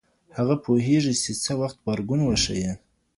[0.37, 2.71] هغه پوهیږي چي څه وخت غبرګون وښيي.